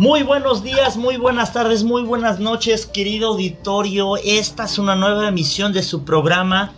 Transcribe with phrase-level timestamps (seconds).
[0.00, 4.16] Muy buenos días, muy buenas tardes, muy buenas noches, querido auditorio.
[4.16, 6.72] Esta es una nueva emisión de su programa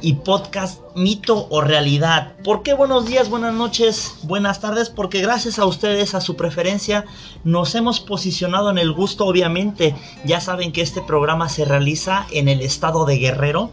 [0.00, 2.36] y podcast Mito o Realidad.
[2.44, 4.90] ¿Por qué buenos días, buenas noches, buenas tardes?
[4.90, 7.04] Porque gracias a ustedes, a su preferencia,
[7.42, 9.96] nos hemos posicionado en el gusto, obviamente.
[10.24, 13.72] Ya saben que este programa se realiza en el estado de Guerrero,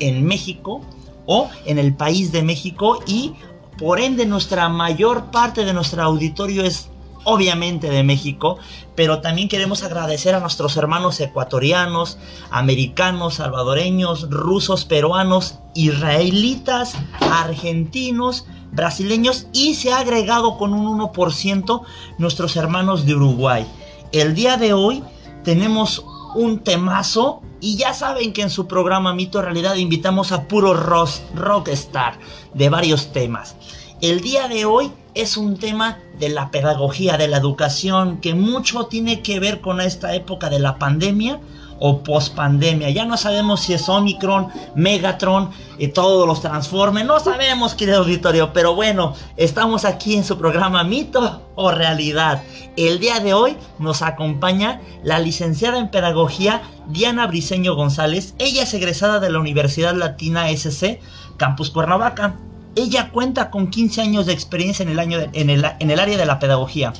[0.00, 0.80] en México
[1.26, 3.34] o en el país de México y
[3.78, 6.88] por ende nuestra mayor parte de nuestro auditorio es
[7.24, 8.58] obviamente de México,
[8.94, 12.18] pero también queremos agradecer a nuestros hermanos ecuatorianos,
[12.50, 21.82] americanos, salvadoreños, rusos, peruanos, israelitas, argentinos, brasileños y se ha agregado con un 1%
[22.18, 23.66] nuestros hermanos de Uruguay.
[24.12, 25.02] El día de hoy
[25.42, 30.74] tenemos un temazo y ya saben que en su programa Mito Realidad invitamos a puro
[30.74, 32.18] rockstar
[32.52, 33.56] de varios temas.
[34.00, 38.86] El día de hoy es un tema de la pedagogía, de la educación, que mucho
[38.86, 41.40] tiene que ver con esta época de la pandemia
[41.78, 42.90] o pospandemia.
[42.90, 47.04] Ya no sabemos si es Omicron, Megatron y todos los transformes.
[47.04, 52.42] No sabemos, querido auditorio, pero bueno, estamos aquí en su programa Mito o Realidad.
[52.76, 58.34] El día de hoy nos acompaña la licenciada en Pedagogía Diana Briceño González.
[58.38, 61.00] Ella es egresada de la Universidad Latina SC,
[61.36, 62.36] Campus Cuernavaca.
[62.76, 66.18] Ella cuenta con 15 años de experiencia en el, año en, el, en el área
[66.18, 66.92] de la pedagogía.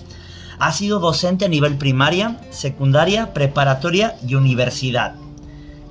[0.58, 5.17] Ha sido docente a nivel primaria, secundaria, preparatoria y universidad.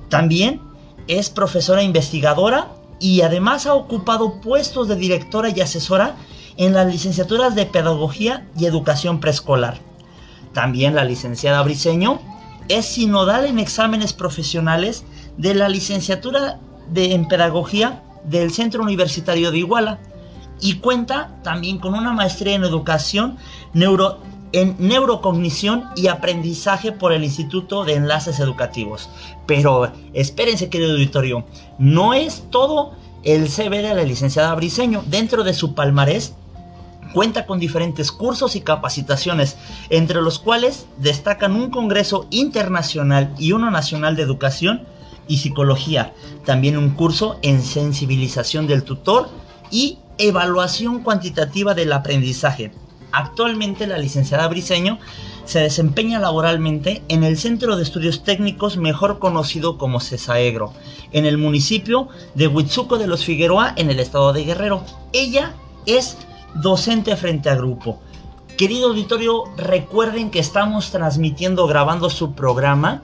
[0.08, 0.60] También
[1.06, 2.68] es profesora investigadora
[2.98, 6.16] y además ha ocupado puestos de directora y asesora
[6.56, 9.78] en las licenciaturas de Pedagogía y Educación Preescolar.
[10.54, 12.20] También la licenciada Briceño
[12.68, 15.04] es sinodal en exámenes profesionales
[15.36, 16.58] de la licenciatura
[16.90, 19.98] de, en Pedagogía del Centro Universitario de Iguala
[20.60, 23.36] y cuenta también con una maestría en educación
[23.72, 24.18] neuro,
[24.52, 29.10] en neurocognición y aprendizaje por el Instituto de Enlaces Educativos.
[29.46, 31.44] Pero espérense, querido auditorio,
[31.78, 32.92] no es todo
[33.24, 35.02] el CV de la licenciada Briseño.
[35.06, 36.34] Dentro de su palmarés
[37.12, 39.56] cuenta con diferentes cursos y capacitaciones,
[39.90, 44.86] entre los cuales destacan un Congreso Internacional y uno Nacional de Educación
[45.28, 46.12] y Psicología,
[46.44, 49.28] también un curso en sensibilización del tutor
[49.70, 52.72] y evaluación cuantitativa del aprendizaje.
[53.12, 54.98] Actualmente la licenciada Briseño
[55.44, 60.72] se desempeña laboralmente en el Centro de Estudios Técnicos mejor conocido como CESAEGRO,
[61.12, 64.84] en el municipio de Huitzuco de los Figueroa en el estado de Guerrero.
[65.12, 65.54] Ella
[65.86, 66.16] es
[66.54, 68.00] docente frente a grupo.
[68.56, 73.02] Querido auditorio, recuerden que estamos transmitiendo, grabando su programa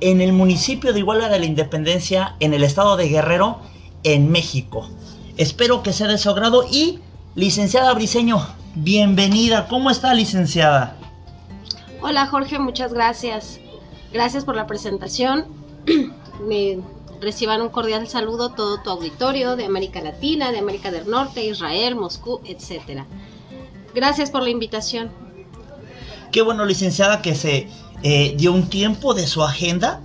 [0.00, 3.60] en el municipio de Iguala de la Independencia, en el estado de Guerrero,
[4.02, 4.88] en México.
[5.36, 7.00] Espero que sea de su agrado y,
[7.34, 9.68] licenciada Briseño, bienvenida.
[9.68, 10.96] ¿Cómo está, licenciada?
[12.02, 13.58] Hola, Jorge, muchas gracias.
[14.12, 15.46] Gracias por la presentación.
[16.46, 16.78] Me
[17.20, 21.96] reciban un cordial saludo todo tu auditorio de América Latina, de América del Norte, Israel,
[21.96, 23.04] Moscú, etc.
[23.94, 25.10] Gracias por la invitación.
[26.32, 27.68] Qué bueno, licenciada, que se
[28.02, 30.00] eh, dio un tiempo de su agenda,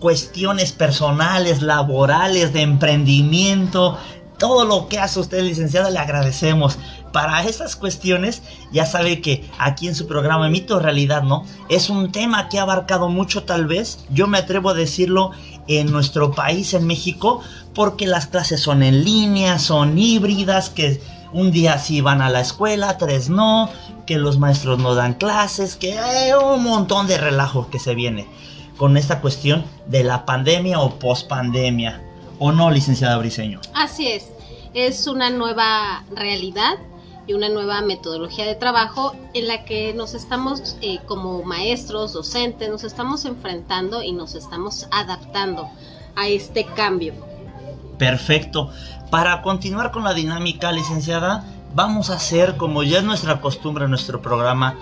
[0.00, 3.98] cuestiones personales, laborales, de emprendimiento,
[4.38, 6.78] todo lo que hace usted, licenciada, le agradecemos.
[7.12, 8.42] Para esas cuestiones,
[8.72, 11.44] ya sabe que aquí en su programa Mito Realidad, ¿no?
[11.68, 15.30] Es un tema que ha abarcado mucho, tal vez, yo me atrevo a decirlo,
[15.68, 17.40] en nuestro país, en México,
[17.74, 21.00] porque las clases son en línea, son híbridas, que
[21.32, 23.70] un día sí van a la escuela, tres no,
[24.06, 28.26] que los maestros no dan clases, que hay un montón de relajo que se viene
[28.76, 32.02] con esta cuestión de la pandemia o pospandemia.
[32.38, 33.60] ¿O no, licenciada Briseño?
[33.74, 34.28] Así es,
[34.74, 36.78] es una nueva realidad
[37.26, 42.68] y una nueva metodología de trabajo en la que nos estamos eh, como maestros, docentes,
[42.68, 45.70] nos estamos enfrentando y nos estamos adaptando
[46.16, 47.14] a este cambio.
[47.98, 48.70] Perfecto.
[49.10, 51.44] Para continuar con la dinámica, licenciada,
[51.74, 54.76] vamos a hacer, como ya es nuestra costumbre nuestro programa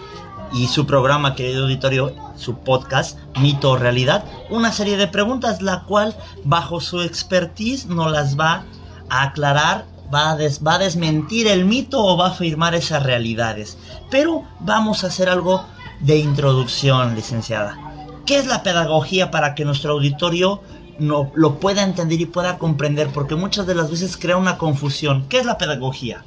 [0.53, 5.85] y su programa, querido auditorio, su podcast, Mito o Realidad, una serie de preguntas, la
[5.85, 6.15] cual,
[6.45, 8.65] bajo su expertise, nos las va
[9.09, 13.79] a aclarar, va a, va a desmentir el mito o va a afirmar esas realidades.
[14.11, 15.65] Pero vamos a hacer algo
[16.01, 17.79] de introducción, licenciada.
[18.27, 20.61] ¿Qué es la pedagogía para que nuestro auditorio
[20.99, 25.27] no, lo pueda entender y pueda comprender, porque muchas de las veces crea una confusión.
[25.29, 26.23] ¿Qué es la pedagogía?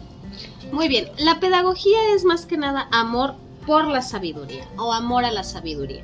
[0.75, 3.35] Muy bien, la pedagogía es más que nada amor
[3.65, 6.03] por la sabiduría o amor a la sabiduría.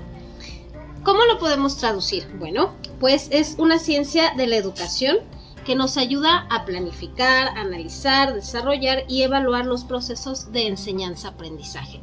[1.04, 2.26] ¿Cómo lo podemos traducir?
[2.40, 5.18] Bueno, pues es una ciencia de la educación
[5.66, 12.00] que nos ayuda a planificar, analizar, desarrollar y evaluar los procesos de enseñanza-aprendizaje.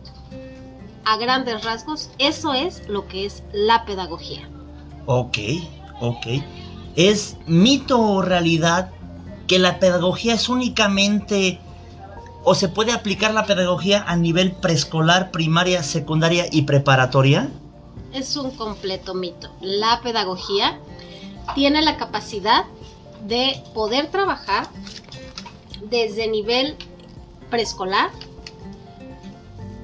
[1.06, 4.47] a grandes rasgos, eso es lo que es la pedagogía.
[5.06, 5.38] Ok,
[6.03, 6.26] ok.
[6.97, 8.91] ¿Es mito o realidad
[9.47, 11.61] que la pedagogía es únicamente
[12.44, 17.49] o se puede aplicar la pedagogía a nivel preescolar, primaria, secundaria y preparatoria?
[18.12, 19.50] Es un completo mito.
[19.61, 20.79] La pedagogía
[21.55, 22.64] tiene la capacidad
[23.26, 24.69] de poder trabajar
[25.90, 26.76] desde nivel
[27.50, 28.11] preescolar,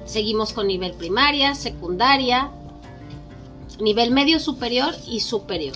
[0.05, 2.51] seguimos con nivel primaria, secundaria,
[3.79, 5.75] nivel medio superior y superior.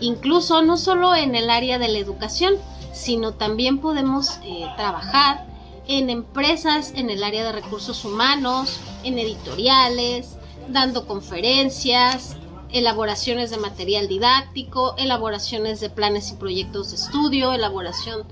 [0.00, 2.54] Incluso no solo en el área de la educación,
[2.92, 5.46] sino también podemos eh, trabajar
[5.88, 10.36] en empresas en el área de recursos humanos, en editoriales,
[10.68, 12.36] dando conferencias,
[12.70, 18.26] elaboraciones de material didáctico, elaboraciones de planes y proyectos de estudio, elaboración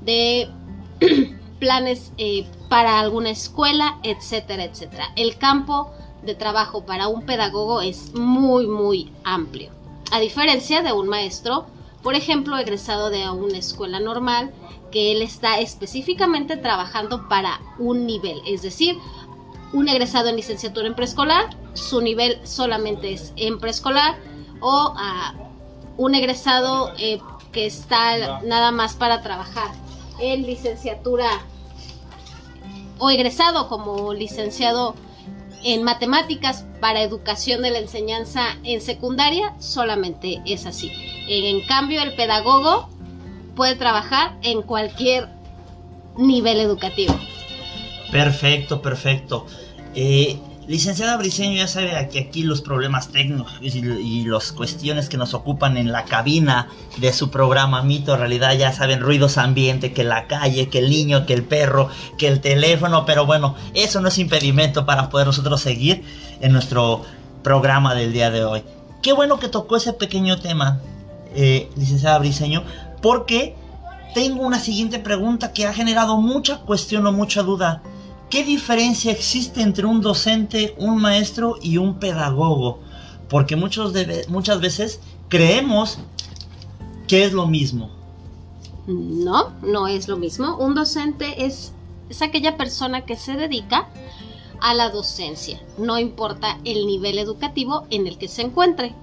[0.00, 0.48] de
[1.60, 5.12] planes eh, para alguna escuela, etcétera, etcétera.
[5.14, 5.92] El campo
[6.22, 9.70] de trabajo para un pedagogo es muy, muy amplio.
[10.10, 11.66] A diferencia de un maestro,
[12.04, 14.52] por ejemplo, egresado de una escuela normal,
[14.92, 18.96] que él está específicamente trabajando para un nivel, es decir,
[19.72, 24.16] un egresado en licenciatura en preescolar, su nivel solamente es en preescolar,
[24.60, 25.34] o a
[25.96, 27.20] un egresado eh,
[27.52, 29.72] que está nada más para trabajar
[30.20, 31.28] en licenciatura
[32.98, 34.94] o egresado como licenciado
[35.64, 40.92] en matemáticas para educación de la enseñanza en secundaria, solamente es así.
[41.26, 42.88] En cambio, el pedagogo
[43.56, 45.28] puede trabajar en cualquier
[46.16, 47.14] nivel educativo.
[48.12, 49.46] Perfecto, perfecto.
[49.94, 55.34] Eh, licenciada Briceño, ya sabe que aquí los problemas técnicos y, las cuestiones que nos
[55.34, 56.68] ocupan en la cabina
[56.98, 61.26] de su programa Mito Realidad, ya saben, ruidos ambiente, que la calle, que el niño,
[61.26, 61.88] que el perro,
[62.18, 66.02] que el teléfono, pero bueno, eso no es impedimento para poder nosotros seguir
[66.40, 67.02] en nuestro
[67.42, 68.64] programa del día de hoy.
[69.02, 70.80] Qué bueno que tocó ese pequeño tema,
[71.34, 72.64] eh, licenciada Briceño,
[73.02, 73.54] porque
[74.14, 77.82] tengo una siguiente pregunta que ha generado mucha cuestión o mucha duda.
[78.30, 82.80] ¿Qué diferencia existe entre un docente, un maestro y un pedagogo?
[83.28, 83.92] Porque muchos
[84.28, 85.98] muchas veces creemos
[87.06, 87.90] que es lo mismo.
[88.86, 90.56] No, no es lo mismo.
[90.56, 91.72] Un docente es,
[92.08, 93.88] es aquella persona que se dedica
[94.60, 98.94] a la docencia, no importa el nivel educativo en el que se encuentre.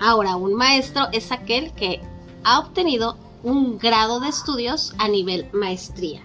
[0.00, 2.00] Ahora, un maestro es aquel que
[2.44, 6.22] ha obtenido un grado de estudios a nivel maestría.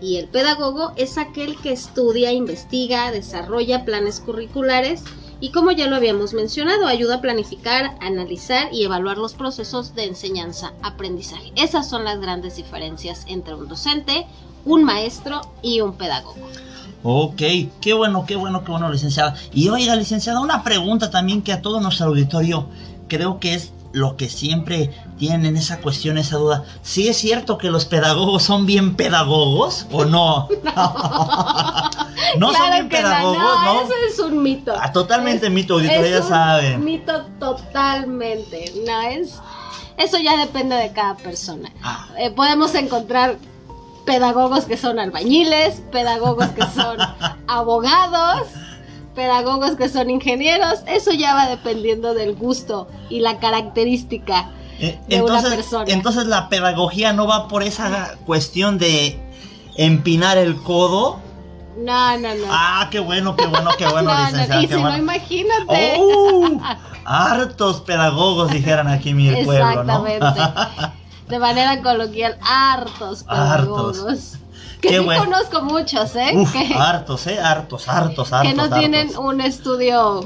[0.00, 5.02] Y el pedagogo es aquel que estudia, investiga, desarrolla planes curriculares
[5.38, 10.04] y como ya lo habíamos mencionado, ayuda a planificar, analizar y evaluar los procesos de
[10.04, 11.52] enseñanza-aprendizaje.
[11.56, 14.26] Esas son las grandes diferencias entre un docente,
[14.64, 16.36] un maestro y un pedagogo.
[17.02, 17.42] Ok,
[17.80, 19.36] qué bueno, qué bueno, qué bueno, licenciada.
[19.52, 22.66] Y oiga, licenciada, una pregunta también que a todo nuestro auditorio
[23.06, 26.64] creo que es lo que siempre tienen esa cuestión, esa duda.
[26.82, 30.48] ¿Sí es cierto que los pedagogos son bien pedagogos o no?
[32.38, 34.74] No, son bien pedagogos, no, Eso es un mito.
[34.78, 36.84] Ah, totalmente mito, auditorio, ya saben.
[36.84, 38.72] Mito totalmente.
[38.84, 39.34] No es.
[39.96, 41.70] Eso ya depende de cada persona.
[41.82, 42.08] Ah.
[42.18, 43.38] Eh, podemos encontrar
[44.04, 46.98] pedagogos que son albañiles, pedagogos que son
[47.46, 48.48] abogados
[49.16, 55.16] pedagogos que son ingenieros, eso ya va dependiendo del gusto y la característica eh, de
[55.16, 55.84] entonces, una persona.
[55.88, 59.18] Entonces la pedagogía no va por esa cuestión de
[59.76, 61.20] empinar el codo.
[61.78, 62.46] No, no, no.
[62.48, 65.96] Ah, qué bueno, qué bueno, qué bueno, no, y si no, imagínate.
[65.98, 66.60] Oh,
[67.04, 70.06] hartos pedagogos dijeran aquí en mi pueblo, ¿no?
[70.06, 70.92] Exactamente.
[71.28, 73.98] de manera coloquial, hartos pedagogos.
[73.98, 74.38] Hartos.
[74.80, 76.32] Que sí conozco muchos, ¿eh?
[76.76, 77.40] hartos, ¿eh?
[77.40, 78.50] Hartos, hartos, hartos.
[78.50, 80.22] Que no tienen un estudio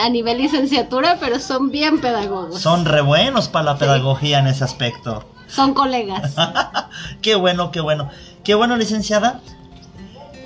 [0.00, 2.60] a nivel licenciatura, pero son bien pedagogos.
[2.60, 5.24] Son re buenos para la pedagogía en ese aspecto.
[5.48, 6.34] Son colegas.
[7.22, 8.08] qué bueno, qué bueno.
[8.44, 9.40] Qué bueno, licenciada.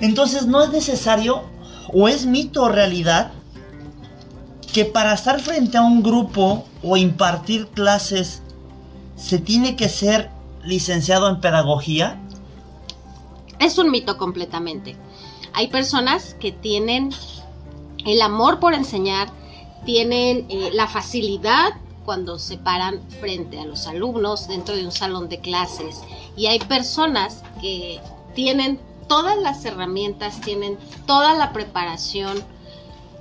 [0.01, 1.43] Entonces, ¿no es necesario
[1.93, 3.31] o es mito o realidad
[4.73, 8.41] que para estar frente a un grupo o impartir clases
[9.15, 10.29] se tiene que ser
[10.63, 12.19] licenciado en pedagogía?
[13.59, 14.97] Es un mito completamente.
[15.53, 17.11] Hay personas que tienen
[18.05, 19.29] el amor por enseñar,
[19.85, 21.73] tienen eh, la facilidad
[22.05, 26.01] cuando se paran frente a los alumnos dentro de un salón de clases.
[26.37, 27.99] Y hay personas que
[28.35, 32.43] tienen todas las herramientas, tienen toda la preparación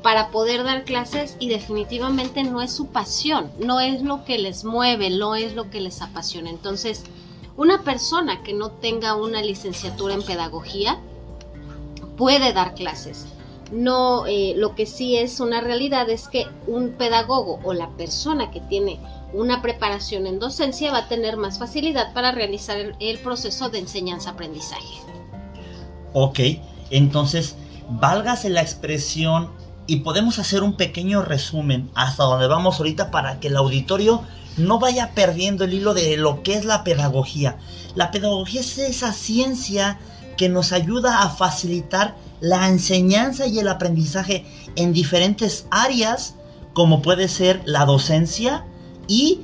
[0.02, 4.64] para poder dar clases y definitivamente no es su pasión, no es lo que les
[4.64, 6.50] mueve, no es lo que les apasiona.
[6.50, 7.04] Entonces,
[7.56, 10.98] una persona que no tenga una licenciatura en pedagogía
[12.18, 13.26] puede dar clases,
[13.72, 18.50] No, eh, lo que sí es una realidad es que un pedagogo o la persona
[18.50, 19.00] que tiene
[19.32, 25.00] una preparación en docencia va a tener más facilidad para realizar el, proceso de enseñanza-aprendizaje.
[26.12, 26.40] Ok,
[26.90, 27.56] entonces,
[27.88, 29.50] válgase la expresión
[29.86, 34.22] y podemos hacer un pequeño resumen hasta donde vamos ahorita para que el auditorio
[34.56, 37.58] no vaya perdiendo el hilo de lo que es la pedagogía.
[37.96, 39.98] La pedagogía es esa ciencia
[40.36, 44.44] que nos ayuda a facilitar la enseñanza y el aprendizaje
[44.76, 46.34] en diferentes áreas,
[46.72, 48.66] como puede ser la docencia
[49.06, 49.40] y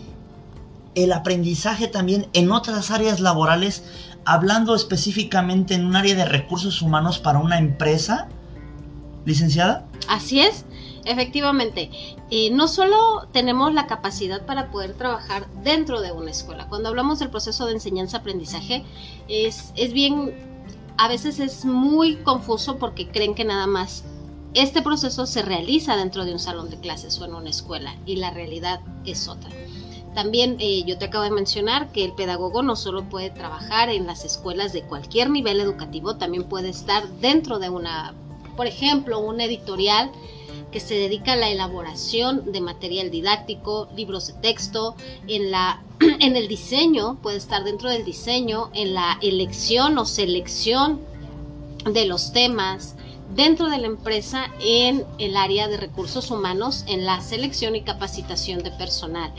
[0.94, 3.84] el aprendizaje también en otras áreas laborales,
[4.24, 8.28] hablando específicamente en un área de recursos humanos para una empresa.
[9.24, 9.86] Licenciada.
[10.08, 10.64] Así es.
[11.04, 11.90] Efectivamente,
[12.30, 16.68] eh, no solo tenemos la capacidad para poder trabajar dentro de una escuela.
[16.68, 18.84] Cuando hablamos del proceso de enseñanza-aprendizaje,
[19.28, 20.34] es, es bien,
[20.96, 24.04] a veces es muy confuso porque creen que nada más
[24.54, 28.16] este proceso se realiza dentro de un salón de clases o en una escuela y
[28.16, 29.50] la realidad es otra.
[30.14, 34.06] También eh, yo te acabo de mencionar que el pedagogo no solo puede trabajar en
[34.06, 38.14] las escuelas de cualquier nivel educativo, también puede estar dentro de una,
[38.56, 40.10] por ejemplo, un editorial
[40.70, 44.94] que se dedica a la elaboración de material didáctico, libros de texto,
[45.26, 51.00] en, la, en el diseño, puede estar dentro del diseño, en la elección o selección
[51.84, 52.94] de los temas,
[53.34, 58.62] dentro de la empresa en el área de recursos humanos, en la selección y capacitación
[58.62, 59.32] de personal.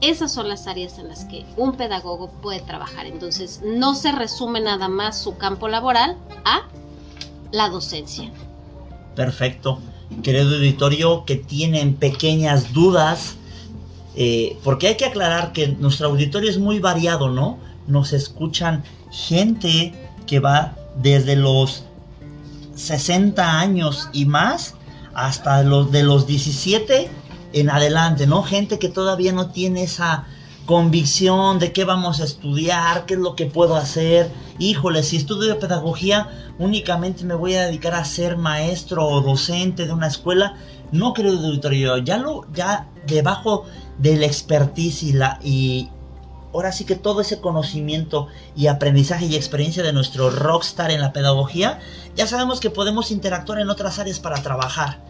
[0.00, 3.06] Esas son las áreas en las que un pedagogo puede trabajar.
[3.06, 6.66] Entonces, no se resume nada más su campo laboral a
[7.52, 8.32] la docencia.
[9.14, 9.78] Perfecto
[10.22, 13.36] querido auditorio, que tienen pequeñas dudas,
[14.14, 17.58] eh, porque hay que aclarar que nuestro auditorio es muy variado, ¿no?
[17.86, 19.94] Nos escuchan gente
[20.26, 21.84] que va desde los
[22.74, 24.74] 60 años y más
[25.14, 27.08] hasta los de los 17
[27.52, 28.42] en adelante, ¿no?
[28.42, 30.26] Gente que todavía no tiene esa
[30.66, 34.30] convicción de qué vamos a estudiar, qué es lo que puedo hacer.
[34.58, 36.28] Híjole, si estudio pedagogía,
[36.58, 40.56] únicamente me voy a dedicar a ser maestro o docente de una escuela.
[40.92, 43.64] No creo auditorio, ya lo, ya debajo
[43.98, 45.90] del expertise y la, y
[46.52, 51.12] ahora sí que todo ese conocimiento y aprendizaje y experiencia de nuestro rockstar en la
[51.12, 51.80] pedagogía,
[52.14, 55.00] ya sabemos que podemos interactuar en otras áreas para trabajar.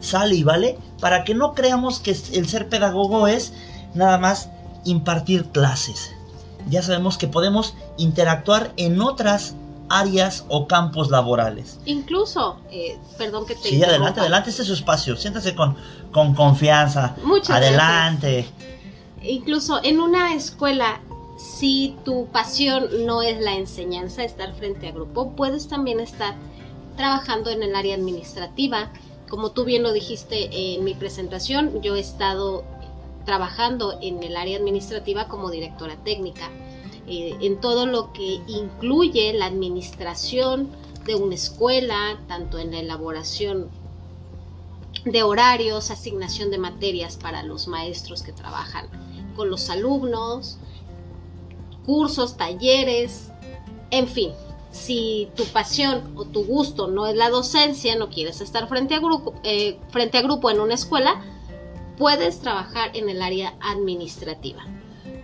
[0.00, 3.52] Sale y vale, para que no creamos que el ser pedagogo es
[3.94, 4.50] nada más
[4.84, 6.12] impartir clases.
[6.68, 9.54] Ya sabemos que podemos interactuar en otras
[9.88, 11.78] áreas o campos laborales.
[11.86, 13.68] Incluso, eh, perdón que te...
[13.68, 15.76] Sí, adelante, adelante, este es su espacio, siéntase con,
[16.12, 17.16] con confianza.
[17.24, 18.46] Muchas adelante.
[19.22, 21.00] Incluso en una escuela,
[21.38, 26.34] si tu pasión no es la enseñanza, estar frente a grupo, puedes también estar
[26.96, 28.90] trabajando en el área administrativa.
[29.28, 32.64] Como tú bien lo dijiste en mi presentación, yo he estado
[33.28, 36.48] trabajando en el área administrativa como directora técnica,
[37.06, 40.70] eh, en todo lo que incluye la administración
[41.04, 43.68] de una escuela, tanto en la elaboración
[45.04, 48.88] de horarios, asignación de materias para los maestros que trabajan
[49.36, 50.56] con los alumnos,
[51.84, 53.30] cursos, talleres,
[53.90, 54.30] en fin,
[54.70, 59.00] si tu pasión o tu gusto no es la docencia, no quieres estar frente a
[59.00, 61.22] grupo, eh, frente a grupo en una escuela,
[61.98, 64.62] puedes trabajar en el área administrativa.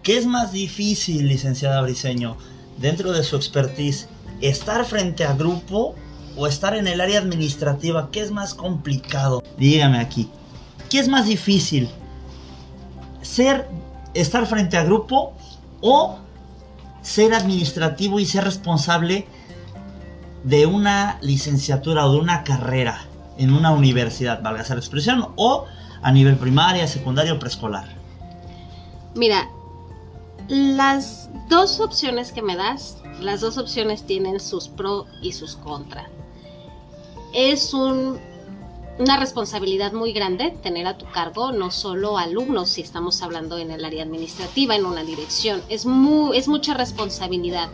[0.02, 2.36] ¿Qué es más difícil, licenciada Briseño,
[2.78, 4.08] dentro de su expertise?
[4.40, 5.94] ¿Estar frente a grupo
[6.36, 8.10] o estar en el área administrativa?
[8.10, 9.42] ¿Qué es más complicado?
[9.56, 10.28] Dígame aquí.
[10.90, 11.88] ¿Qué es más difícil?
[13.22, 13.68] ¿Ser,
[14.12, 15.32] estar frente a grupo
[15.80, 16.18] o
[17.00, 19.26] ser administrativo y ser responsable
[20.42, 23.06] de una licenciatura o de una carrera
[23.38, 25.66] en una universidad, valga esa expresión, o
[26.04, 27.88] a nivel primaria, secundaria o preescolar?
[29.14, 29.48] Mira,
[30.48, 36.08] las dos opciones que me das, las dos opciones tienen sus pros y sus contras.
[37.32, 43.56] Es una responsabilidad muy grande tener a tu cargo no solo alumnos, si estamos hablando
[43.56, 45.62] en el área administrativa, en una dirección.
[45.70, 45.86] Es,
[46.34, 47.70] es mucha responsabilidad.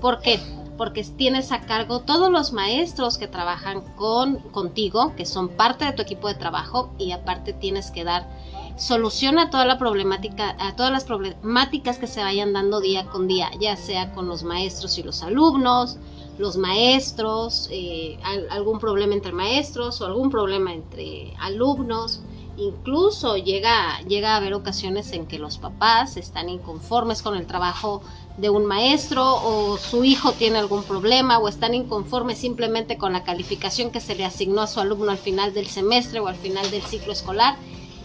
[0.00, 0.38] ¿Por qué?
[0.76, 5.92] Porque tienes a cargo todos los maestros que trabajan con, contigo, que son parte de
[5.92, 8.28] tu equipo de trabajo y aparte tienes que dar
[8.76, 13.28] solución a toda la problemática, a todas las problemáticas que se vayan dando día con
[13.28, 15.96] día, ya sea con los maestros y los alumnos,
[16.38, 18.18] los maestros, eh,
[18.50, 22.20] algún problema entre maestros o algún problema entre alumnos.
[22.56, 28.02] Incluso llega, llega a haber ocasiones en que los papás están inconformes con el trabajo
[28.36, 33.24] de un maestro o su hijo tiene algún problema o están inconformes simplemente con la
[33.24, 36.70] calificación que se le asignó a su alumno al final del semestre o al final
[36.70, 37.56] del ciclo escolar.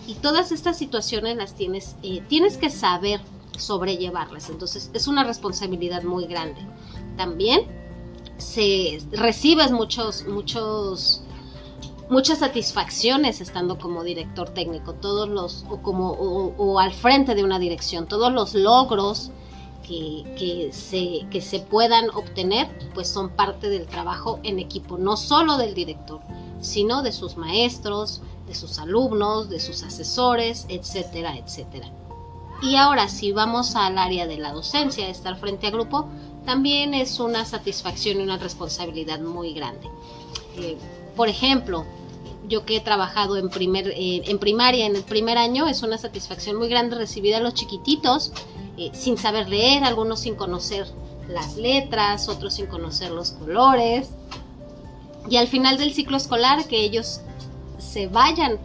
[0.08, 3.22] Y todas estas situaciones las tienes, eh, tienes que saber
[3.56, 4.50] sobrellevarlas.
[4.50, 6.62] Entonces es una responsabilidad muy grande.
[7.18, 7.62] También
[8.38, 11.22] se recibes muchos, muchos,
[12.10, 17.60] muchas satisfacciones estando como director técnico, todos los, o como, o al frente de una
[17.60, 19.32] dirección, todos los logros
[19.89, 25.58] que, se, que se puedan obtener, pues son parte del trabajo en equipo, no solo
[25.58, 26.22] del director,
[26.62, 31.89] sino de sus maestros, de sus alumnos, de sus asesores, etcétera, etcétera.
[32.62, 36.08] Y ahora si vamos al área de la docencia, estar frente a grupo,
[36.46, 39.88] también es una satisfacción y una responsabilidad muy grande.
[40.58, 40.78] Eh,
[41.16, 41.86] por ejemplo,
[42.50, 45.98] yo que he trabajado en, primer, eh, en primaria en el primer año, es una
[45.98, 48.34] satisfacción muy grande recibir a los chiquititos
[48.77, 50.88] eh, sin saber leer, algunos sin conocer
[51.29, 54.10] las letras, otros sin conocer los colores.
[55.29, 57.22] Y al final del ciclo escolar, que ellos
[57.77, 58.58] se vayan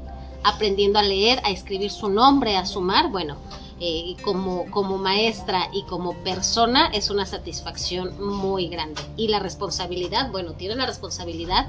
[0.42, 3.36] aprendiendo a leer, a escribir su nombre, a sumar, bueno,
[3.80, 9.02] eh, como, como maestra y como persona es una satisfacción muy grande.
[9.16, 11.66] Y la responsabilidad, bueno, tiene la responsabilidad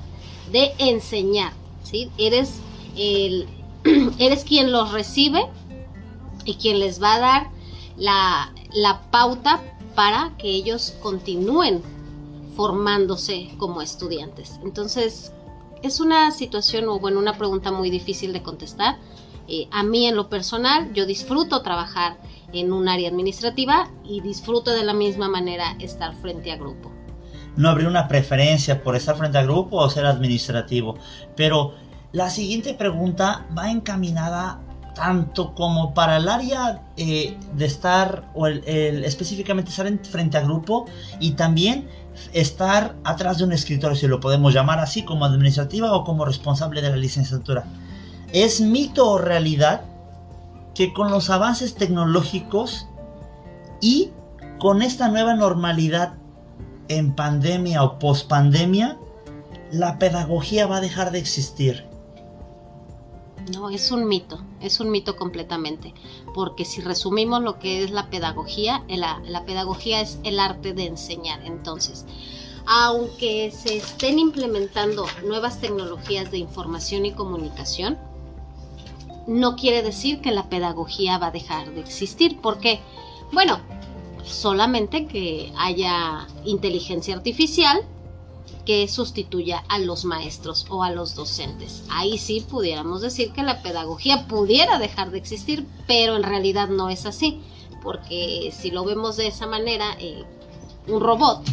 [0.52, 1.54] de enseñar,
[1.86, 2.12] ¿sí?
[2.18, 2.60] Eres,
[4.20, 5.46] eres quien los recibe
[6.44, 7.50] y quien les va a dar
[7.98, 8.52] la,
[9.12, 9.62] pauta
[9.96, 11.82] para que ellos continúen
[12.56, 14.60] formándose como estudiantes.
[14.64, 15.32] Entonces,
[15.82, 18.98] es una situación o bueno, una pregunta muy difícil de contestar.
[19.48, 22.18] Eh, a mí en lo personal, yo disfruto trabajar
[22.52, 26.95] en un área administrativa y disfruto de la misma manera estar frente a grupo.
[27.58, 30.98] No habría una preferencia por estar frente a grupo o ser administrativo,
[31.36, 31.74] pero
[32.12, 34.60] la siguiente pregunta va encaminada
[34.96, 40.86] tanto como para el área eh, de estar, o específicamente estar en, frente a grupo,
[41.20, 41.88] y también
[42.34, 46.82] estar atrás de un escritorio, si lo podemos llamar así, como administrativa o como responsable
[46.82, 47.66] de la licenciatura.
[48.32, 49.82] ¿Es mito o realidad
[50.74, 52.88] que con los avances tecnológicos
[53.82, 54.12] y
[54.60, 56.14] con esta nueva normalidad
[56.88, 58.98] en pandemia o pospandemia,
[59.72, 61.86] la pedagogía va a dejar de existir?
[63.54, 65.94] No, es un mito, es un mito completamente,
[66.34, 70.74] porque si resumimos lo que es la pedagogía, eh, la, la pedagogía es el arte
[70.74, 71.46] de enseñar.
[71.46, 72.06] Entonces,
[72.66, 78.00] aunque se estén implementando nuevas tecnologías de información y comunicación,
[79.28, 82.42] no quiere decir que la pedagogía va a dejar de existir.
[82.42, 82.80] ¿Por qué?
[83.32, 83.60] Bueno,
[84.26, 87.82] solamente que haya inteligencia artificial
[88.66, 91.84] que sustituya a los maestros o a los docentes.
[91.90, 96.90] Ahí sí pudiéramos decir que la pedagogía pudiera dejar de existir, pero en realidad no
[96.90, 97.42] es así,
[97.84, 100.24] porque si lo vemos de esa manera, eh,
[100.88, 101.44] un robot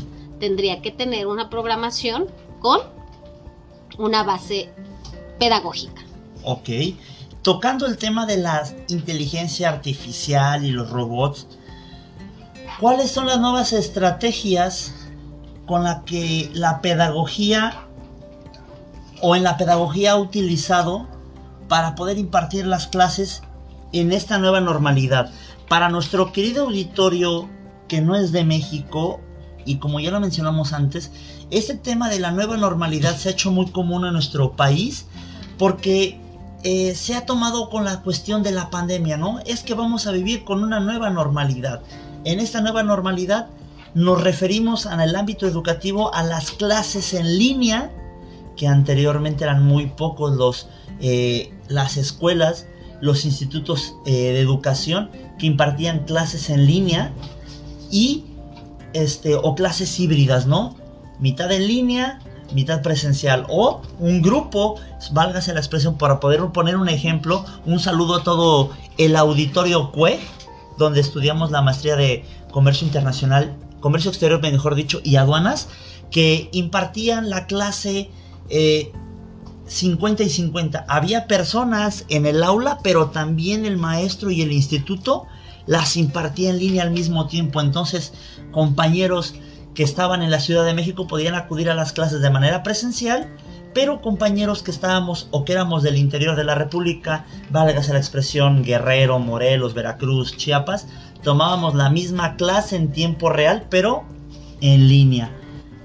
[0.41, 2.27] tendría que tener una programación
[2.61, 2.81] con
[3.99, 4.71] una base
[5.39, 6.03] pedagógica.
[6.45, 6.69] Ok,
[7.43, 11.47] tocando el tema de la inteligencia artificial y los robots,
[12.83, 14.93] ¿cuáles son las nuevas estrategias
[15.67, 17.87] con la que la pedagogía
[19.21, 21.07] o en la pedagogía ha utilizado
[21.69, 23.43] para poder impartir las clases
[23.93, 25.31] en esta nueva normalidad.
[25.69, 27.49] Para nuestro querido auditorio
[27.87, 29.21] que no es de México,
[29.65, 31.13] y como ya lo mencionamos antes,
[31.53, 35.07] este tema de la nueva normalidad se ha hecho muy común en nuestro país
[35.57, 36.19] porque
[36.65, 39.39] eh, se ha tomado con la cuestión de la pandemia, ¿no?
[39.47, 41.81] Es que vamos a vivir con una nueva normalidad.
[42.25, 43.49] En esta nueva normalidad
[43.95, 47.91] nos referimos en el ámbito educativo a las clases en línea,
[48.57, 50.69] que anteriormente eran muy pocos los,
[51.01, 52.67] eh, las escuelas,
[53.01, 57.13] los institutos eh, de educación que impartían clases en línea
[57.91, 58.25] y
[58.93, 60.77] este, o clases híbridas, ¿no?
[61.19, 62.21] Mitad en línea,
[62.55, 64.77] mitad presencial o un grupo,
[65.11, 70.21] válgase la expresión para poder poner un ejemplo, un saludo a todo el auditorio CUE,
[70.79, 75.69] donde estudiamos la maestría de comercio internacional comercio exterior, mejor dicho, y aduanas,
[76.11, 78.09] que impartían la clase
[79.67, 80.87] 50 eh, y 50.
[80.89, 85.27] Había personas en el aula, pero también el maestro y el instituto
[85.67, 87.61] las impartía en línea al mismo tiempo.
[87.61, 88.15] Entonces,
[88.53, 89.35] compañeros
[89.75, 93.35] que estaban en la Ciudad de México podían acudir a las clases de manera presencial,
[93.75, 98.63] pero compañeros que estábamos o que éramos del interior de la República, válgase la expresión
[98.63, 100.87] Guerrero, Morelos, Veracruz, Chiapas,
[101.23, 104.05] tomábamos la misma clase en tiempo real, pero
[104.61, 105.31] en línea.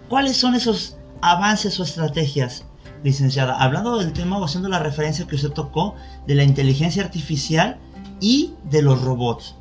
[0.09, 2.65] ¿Cuáles son esos avances o estrategias,
[3.03, 3.57] licenciada?
[3.61, 5.95] Hablando del tema o haciendo la referencia que usted tocó
[6.25, 7.77] de la inteligencia artificial
[8.19, 9.55] y de los robots.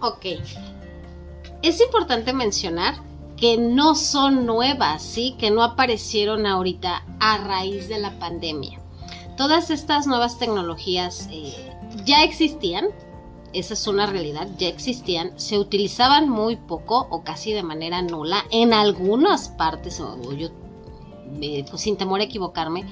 [0.00, 0.26] Ok.
[1.62, 2.94] es importante mencionar
[3.42, 5.34] que no son nuevas, ¿sí?
[5.36, 8.80] Que no aparecieron ahorita a raíz de la pandemia.
[9.36, 11.52] Todas estas nuevas tecnologías eh,
[12.04, 12.86] ya existían,
[13.52, 18.44] esa es una realidad, ya existían, se utilizaban muy poco o casi de manera nula
[18.52, 20.50] en algunas partes, o yo,
[21.40, 22.84] eh, pues sin temor a equivocarme,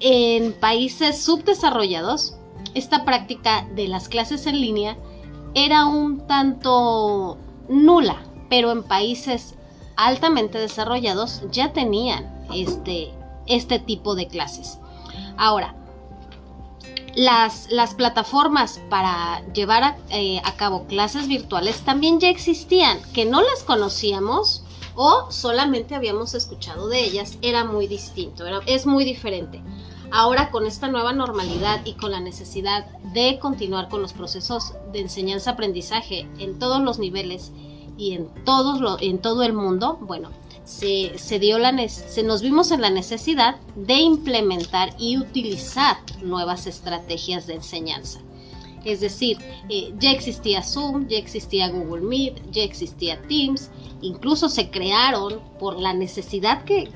[0.00, 2.34] en países subdesarrollados,
[2.74, 4.98] esta práctica de las clases en línea
[5.54, 7.38] era un tanto
[7.68, 9.54] nula, pero en países
[9.96, 13.10] altamente desarrollados ya tenían este,
[13.46, 14.78] este tipo de clases.
[15.38, 15.74] Ahora,
[17.14, 23.40] las, las plataformas para llevar a, eh, cabo clases virtuales también ya existían, que no
[23.40, 29.62] las conocíamos o solamente habíamos escuchado de ellas, era muy distinto, es muy diferente.
[30.12, 35.00] Ahora con esta nueva normalidad y con la necesidad de continuar con los procesos de
[35.00, 37.52] enseñanza-aprendizaje en todos los niveles
[38.00, 40.30] y en, todos en todo el mundo, bueno,
[40.64, 47.46] se, dio la se nos vimos en la necesidad de implementar y utilizar nuevas estrategias
[47.46, 48.20] de enseñanza.
[48.86, 49.36] Es decir,
[49.68, 55.78] eh, ya existía Zoom, ya existía Google Meet, ya existía Teams, incluso se crearon por
[55.78, 56.88] la necesidad que,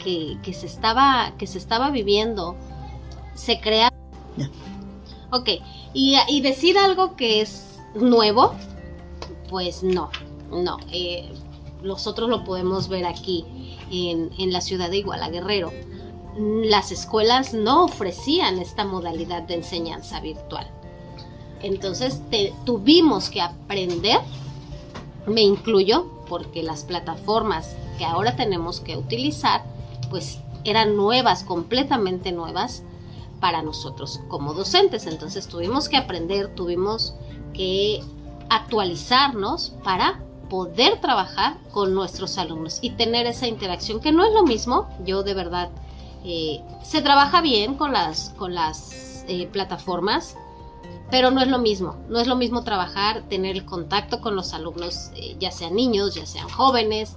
[0.55, 2.57] se, estaba, que se estaba viviendo,
[3.35, 3.99] se crearon...
[5.31, 5.51] Ok,
[5.93, 8.55] y, y, decir algo que es nuevo,
[9.51, 10.11] pues no,
[10.55, 10.79] no.
[10.93, 11.29] Eh,
[11.83, 13.45] nosotros lo podemos ver aquí
[13.90, 15.73] en, la ciudad de Iguala Guerrero.
[16.37, 20.67] Las escuelas no ofrecían esta modalidad de enseñanza virtual.
[21.62, 22.21] Entonces
[22.64, 24.19] tuvimos que aprender,
[25.27, 29.62] me incluyo, porque las plataformas que ahora tenemos que utilizar,
[30.11, 32.83] pues eran nuevas, completamente nuevas
[33.40, 35.07] para nosotros como docentes.
[35.07, 37.14] Entonces tuvimos que aprender, tuvimos
[37.53, 38.03] que
[38.49, 40.21] actualizarnos para
[40.55, 45.25] poder trabajar con nuestros alumnos y tener esa interacción, que no es lo mismo, yo
[45.25, 45.69] de verdad,
[46.25, 50.37] eh, se trabaja bien con las, con las eh, plataformas,
[51.11, 54.55] pero no es lo mismo, no es lo mismo trabajar, tener el contacto con los
[54.55, 57.17] alumnos, eh, ya sean niños, ya sean jóvenes,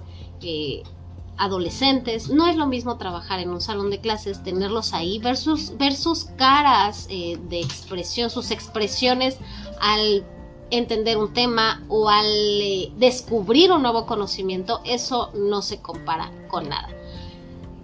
[1.36, 5.78] adolescentes, no es lo mismo trabajar en un salón de clases, tenerlos ahí, ver sus,
[5.78, 9.38] ver sus caras de expresión, sus expresiones
[9.80, 10.26] al
[10.70, 16.68] entender un tema o al eh, descubrir un nuevo conocimiento, eso no se compara con
[16.68, 16.88] nada.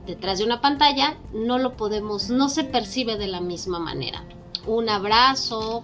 [0.06, 4.22] Detrás de una pantalla no lo podemos, no se percibe de la misma manera.
[4.66, 5.82] Un abrazo,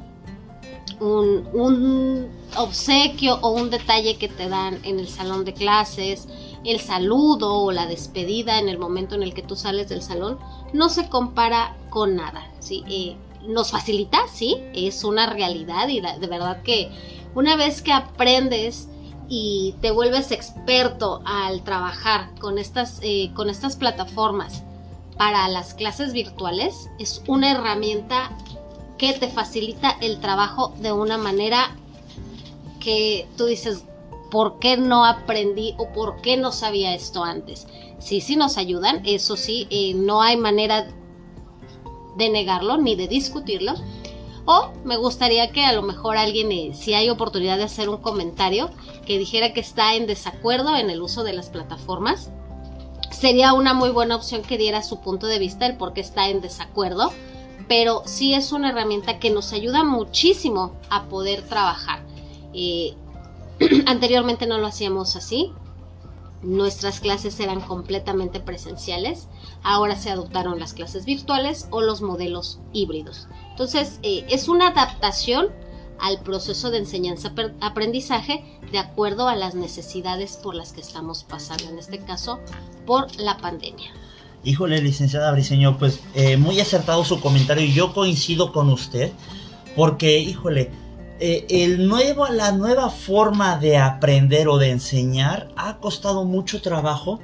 [1.01, 6.29] un, un obsequio o un detalle que te dan en el salón de clases,
[6.65, 10.39] el saludo o la despedida en el momento en el que tú sales del salón,
[10.73, 12.47] no se compara con nada.
[12.61, 12.85] ¿sí?
[12.89, 16.91] Eh, nos facilita, sí, es una realidad y de verdad que
[17.35, 18.89] una vez que aprendes
[19.29, 24.65] y te vuelves experto al trabajar con estas, eh, con estas plataformas
[25.17, 28.37] para las clases virtuales, es una herramienta
[28.99, 31.77] que te facilita el trabajo de una manera
[32.81, 33.85] que tú dices,
[34.31, 37.69] ¿por qué no aprendí o por qué no sabía esto antes?
[38.01, 40.89] Sí, sí nos ayudan, eso sí, eh, no hay manera
[42.21, 43.75] de negarlo ni de discutirlo.
[44.45, 47.99] O me gustaría que a lo mejor alguien, eh, si hay oportunidad de hacer un
[47.99, 48.71] comentario,
[49.07, 52.31] que dijera que está en desacuerdo en el uso de las plataformas.
[53.11, 56.29] Sería una muy buena opción que diera su punto de vista, el por qué está
[56.29, 57.13] en desacuerdo.
[57.69, 62.01] Pero sí es una herramienta que nos ayuda muchísimo a poder trabajar.
[62.55, 62.95] Eh,
[63.87, 65.53] anteriormente no lo hacíamos así.
[66.43, 69.29] Nuestras clases eran completamente presenciales,
[69.63, 73.29] ahora se adoptaron las clases virtuales o los modelos híbridos.
[73.51, 75.49] Entonces, eh, es una adaptación
[75.99, 81.79] al proceso de enseñanza-aprendizaje de acuerdo a las necesidades por las que estamos pasando, en
[81.79, 82.41] este caso,
[82.87, 83.91] por la pandemia.
[84.43, 89.13] Híjole, licenciada Briseño, pues eh, muy acertado su comentario y yo coincido con usted,
[89.77, 90.71] porque, híjole,
[91.23, 97.21] eh, el nuevo, la nueva forma de aprender o de enseñar ha costado mucho trabajo.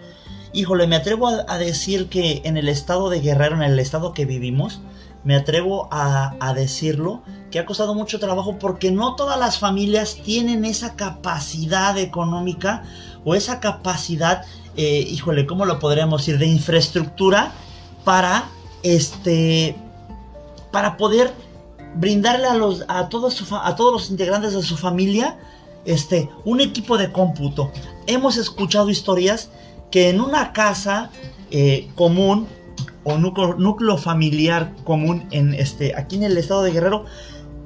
[0.52, 4.26] Híjole, me atrevo a, decir que en el estado de Guerrero, en el estado que
[4.26, 4.82] vivimos,
[5.24, 10.66] me atrevo a, decirlo, que ha costado mucho trabajo porque no todas las familias tienen
[10.66, 12.82] esa capacidad económica
[13.24, 14.44] o esa capacidad,
[14.76, 16.38] eh, híjole, ¿cómo lo podríamos decir?
[16.38, 17.52] De infraestructura
[18.04, 18.44] para,
[18.82, 19.74] este,
[20.70, 21.32] para poder
[21.96, 25.38] brindarle a, los, a, todos a todos los integrantes de su familia
[25.84, 27.70] este, un equipo de cómputo.
[28.06, 29.50] Hemos escuchado historias
[29.90, 31.10] que en una casa
[31.50, 32.46] eh, común
[33.04, 37.04] o núcleo, familiar común en este, aquí en el estado de Guerrero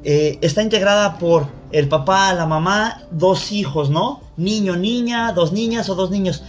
[0.04, 4.20] eh, está integrada por el papá, la mamá, dos hijos, ¿no?
[4.40, 6.42] niño, niña, dos niñas o dos niños.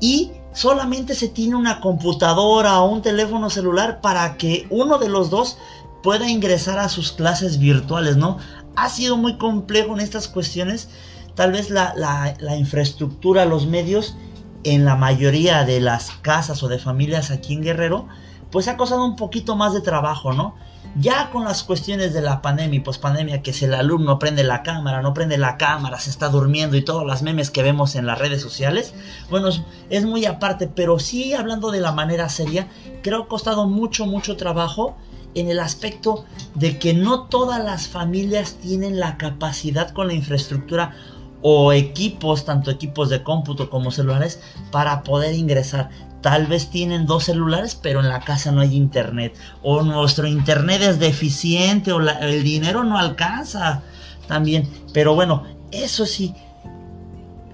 [0.00, 5.30] Y solamente se tiene una computadora o un teléfono celular para que uno de los
[5.30, 5.58] dos
[6.02, 8.38] pueda ingresar a sus clases virtuales, ¿no?
[8.76, 10.90] Ha sido muy complejo en estas cuestiones.
[11.34, 14.16] Tal vez la, infraestructura, los medios
[14.64, 18.08] en la mayoría de las casas o de familias aquí en Guerrero,
[18.50, 20.54] pues ha costado un poquito más de trabajo, ¿no?
[20.96, 24.62] Ya con las cuestiones de la pandemia y pospandemia, que si el alumno prende la
[24.62, 28.04] cámara, no prende la cámara, se está durmiendo y todas las memes que vemos en
[28.04, 28.92] las redes sociales,
[29.30, 29.48] bueno,
[29.88, 32.68] es muy aparte, pero sí hablando de la manera seria,
[33.02, 34.96] creo que ha costado mucho, mucho trabajo
[35.34, 40.94] en el aspecto de que no todas las familias tienen la capacidad con la infraestructura
[41.42, 44.40] o equipos, tanto equipos de cómputo como celulares,
[44.70, 45.90] para poder ingresar.
[46.20, 49.36] Tal vez tienen dos celulares, pero en la casa no hay internet.
[49.62, 53.82] O nuestro internet es deficiente, o el dinero no alcanza
[54.28, 54.68] también.
[54.92, 55.42] Pero bueno,
[55.72, 56.32] eso sí,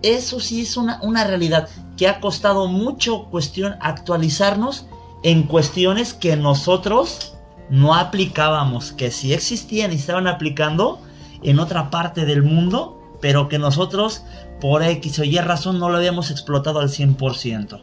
[0.03, 4.87] eso sí es una, una realidad que ha costado mucho cuestión actualizarnos
[5.23, 7.38] en cuestiones que nosotros
[7.71, 11.01] no aplicábamos, que sí existían y estaban aplicando
[11.43, 14.23] en otra parte del mundo pero que nosotros
[14.61, 17.83] por X o Y razón no lo habíamos explotado al 100%.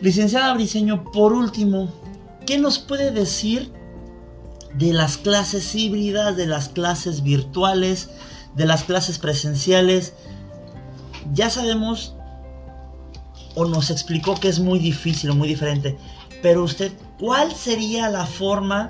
[0.00, 1.92] Licenciada Briseño, por último,
[2.46, 3.72] ¿qué nos puede decir
[4.74, 8.10] de las clases híbridas, de las clases virtuales,
[8.56, 10.14] de las clases presenciales?
[11.32, 12.14] Ya sabemos
[13.54, 15.96] o nos explicó que es muy difícil o muy diferente,
[16.42, 18.88] pero usted, ¿cuál sería la forma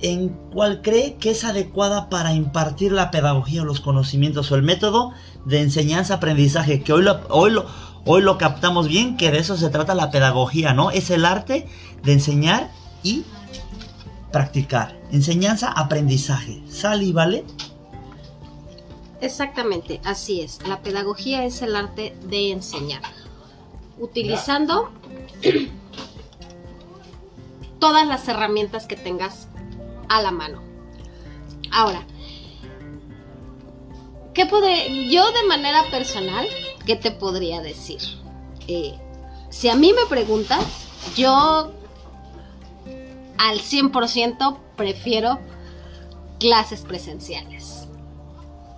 [0.00, 4.62] en cuál cree que es adecuada para impartir la pedagogía o los conocimientos o el
[4.62, 5.12] método
[5.46, 7.66] de enseñanza-aprendizaje, que hoy lo, hoy, lo,
[8.04, 10.90] hoy lo captamos bien, que de eso se trata la pedagogía, ¿no?
[10.90, 11.66] Es el arte
[12.02, 12.70] de enseñar
[13.02, 13.24] y
[14.30, 14.98] practicar.
[15.10, 16.62] Enseñanza-aprendizaje.
[16.68, 17.44] ¿Sale y vale?
[19.20, 20.58] Exactamente, así es.
[20.66, 23.00] La pedagogía es el arte de enseñar.
[23.98, 24.90] Utilizando
[27.84, 29.46] todas las herramientas que tengas
[30.08, 30.62] a la mano.
[31.70, 32.02] Ahora,
[34.32, 36.48] ¿qué podré, yo de manera personal,
[36.86, 38.00] qué te podría decir?
[38.68, 38.98] Eh,
[39.50, 40.64] si a mí me preguntas,
[41.14, 41.72] yo
[43.36, 45.38] al 100% prefiero
[46.40, 47.86] clases presenciales.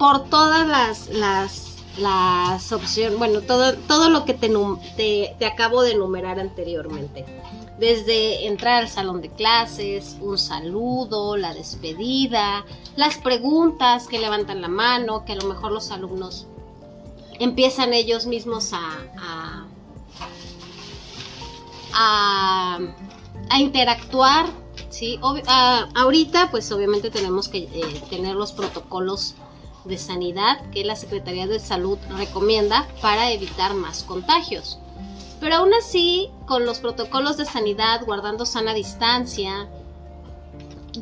[0.01, 4.51] Por todas las, las, las opciones, bueno, todo, todo lo que te,
[4.97, 7.25] te, te acabo de enumerar anteriormente
[7.79, 12.65] desde entrar al salón de clases, un saludo, la despedida,
[12.97, 16.47] las preguntas que levantan la mano, que a lo mejor los alumnos
[17.39, 19.67] empiezan ellos mismos a,
[21.93, 22.79] a,
[23.59, 24.47] interactuar.
[24.89, 25.19] ¿sí?
[25.95, 29.35] ahorita pues obviamente tenemos que eh, tener los protocolos
[29.87, 34.79] de sanidad que la Secretaría de Salud recomienda para evitar más contagios.
[35.41, 39.69] Pero aún así, con los protocolos de sanidad, guardando sana distancia,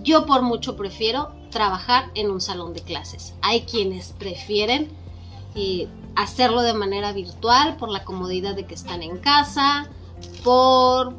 [0.03, 3.35] yo por mucho prefiero trabajar en un salón de clases.
[3.43, 4.89] Hay quienes prefieren
[5.55, 9.89] eh, hacerlo de manera virtual por la comodidad de que están en casa,
[10.43, 11.15] por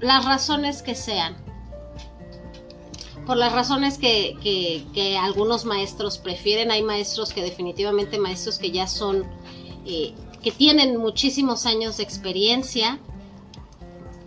[0.00, 1.36] las razones que sean.
[3.26, 6.70] Por las razones que, algunos maestros prefieren.
[6.70, 9.24] Hay maestros que definitivamente, maestros que ya son
[9.86, 12.98] eh, que tienen muchísimos años de experiencia,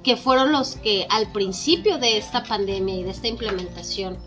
[0.04, 4.18] que fueron los que al principio de esta pandemia y de esta implementación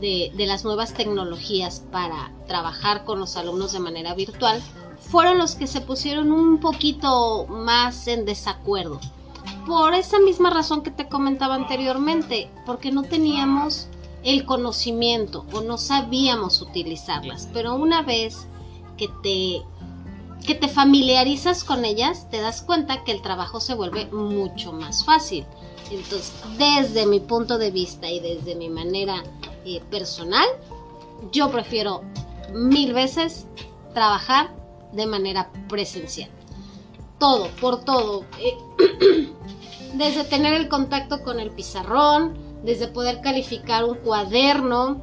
[0.00, 4.62] de, las nuevas tecnologías para trabajar con los alumnos de manera virtual,
[5.00, 9.00] fueron los que se pusieron un poquito más en desacuerdo.
[9.66, 13.88] Por esa misma razón que te comentaba anteriormente, porque no teníamos
[14.26, 17.48] el conocimiento o no sabíamos utilizarlas.
[17.54, 18.48] Pero una vez
[18.98, 19.62] que te
[20.44, 25.04] que te familiarizas con ellas, te das cuenta que el trabajo se vuelve mucho más
[25.04, 25.44] fácil.
[25.90, 29.24] Entonces, desde mi punto de vista y desde mi manera
[29.64, 30.46] eh, personal,
[31.32, 32.02] yo prefiero
[32.52, 33.46] mil veces
[33.92, 34.54] trabajar
[34.92, 36.30] de manera presencial.
[37.18, 38.24] Todo, por todo.
[38.38, 38.56] Eh,
[39.94, 45.00] desde tener el contacto con el pizarrón, desde poder calificar un cuaderno,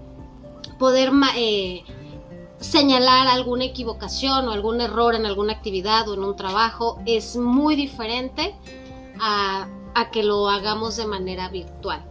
[0.77, 1.83] poder eh,
[2.59, 7.77] señalar alguna equivocación o algún error en alguna actividad o en un trabajo es muy
[7.77, 8.53] diferente
[9.19, 9.69] a,
[10.11, 12.03] que lo hagamos de manera virtual.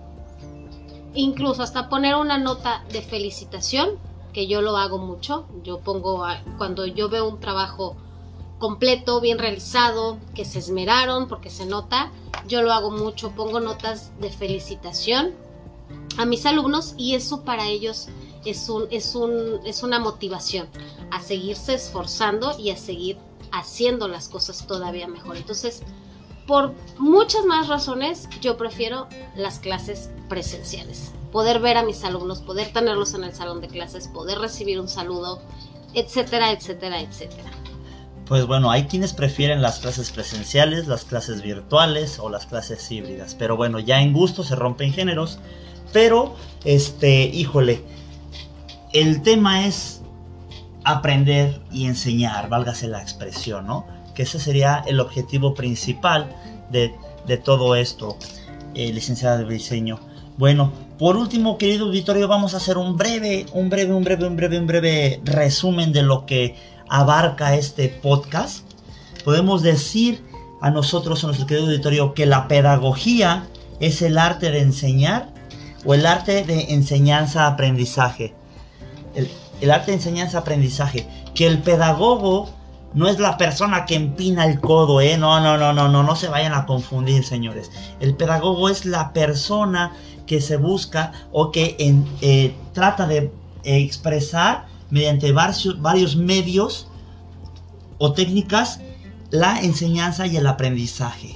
[1.14, 3.98] Incluso hasta poner una nota de felicitación,
[4.32, 5.46] que yo lo hago mucho.
[5.62, 6.24] Yo pongo,
[6.56, 7.96] cuando yo veo un trabajo
[8.58, 12.10] completo, bien realizado, que se esmeraron porque se nota,
[12.46, 15.34] yo lo hago mucho, pongo notas de felicitación
[16.18, 18.08] a mis alumnos y eso para ellos
[18.44, 20.68] es, un, es, un, es una motivación.
[21.10, 23.18] a seguirse esforzando y a seguir
[23.52, 25.36] haciendo las cosas todavía mejor.
[25.36, 25.82] Entonces,
[26.46, 31.12] por muchas más razones, yo prefiero las clases presenciales.
[31.30, 34.88] Poder ver a mis alumnos, poder tenerlos en el salón de clases, poder recibir un
[34.88, 35.40] saludo,
[35.94, 37.50] etcétera, etcétera, etcétera.
[38.32, 43.36] Pues bueno, hay quienes prefieren las clases presenciales, las clases virtuales o las clases híbridas.
[43.38, 45.38] Pero bueno, ya en gusto se rompen géneros.
[45.92, 47.82] Pero, este, híjole,
[48.94, 50.00] el tema es
[50.82, 53.86] aprender y enseñar, válgase la expresión, ¿no?
[54.14, 56.34] Que ese sería el objetivo principal
[56.70, 56.94] de,
[57.36, 58.16] todo esto,
[58.74, 60.00] eh, licenciada de diseño.
[60.38, 64.36] Bueno, por último, querido auditorio, vamos a hacer un breve, un breve, un breve, un
[64.36, 68.66] breve, un breve resumen de lo que abarca este podcast.
[69.24, 70.22] Podemos decir
[70.60, 73.46] a nosotros, a nuestro querido auditorio, que la pedagogía
[73.80, 75.32] es el arte de enseñar
[75.86, 78.34] o el arte de enseñanza-aprendizaje.
[79.14, 79.30] El,
[79.62, 81.08] el arte de enseñanza-aprendizaje.
[81.34, 82.50] Que el pedagogo
[82.92, 85.16] no es la persona que empina el codo, ¿eh?
[85.16, 87.70] No, no, no, no, no, no se vayan a confundir, señores.
[88.00, 89.92] El pedagogo es la persona
[90.26, 91.74] que se busca o que
[92.20, 93.32] eh, trata de
[93.64, 96.86] expresar mediante varios, medios
[97.96, 98.80] o técnicas
[99.30, 101.34] la enseñanza y el aprendizaje.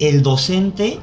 [0.00, 0.98] El docente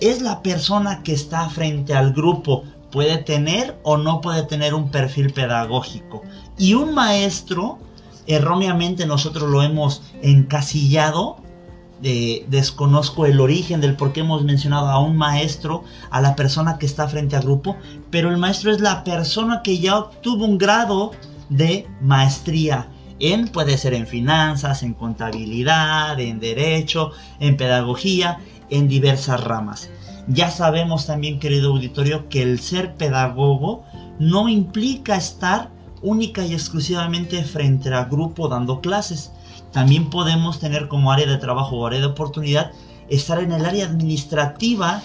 [0.00, 2.62] es la persona que está frente al grupo,
[2.92, 6.22] puede tener o no puede tener un perfil pedagógico.
[6.56, 7.80] Y un maestro,
[8.28, 11.38] erróneamente nosotros lo hemos encasillado,
[12.00, 16.86] desconozco el origen del por qué hemos mencionado a un maestro, a la persona que
[16.86, 17.76] está frente al grupo,
[18.10, 21.12] pero el maestro es la persona que ya obtuvo un grado
[21.48, 22.88] de maestría
[23.20, 28.38] en puede ser en finanzas, en contabilidad, en derecho, en pedagogía,
[28.70, 29.90] en diversas ramas.
[30.28, 33.84] Ya sabemos también, querido auditorio, que el ser pedagogo
[34.18, 35.70] no implica estar
[36.02, 39.32] única y exclusivamente frente al grupo dando clases.
[39.72, 42.72] También podemos tener como área de trabajo o área de oportunidad
[43.08, 45.02] estar en el área administrativa,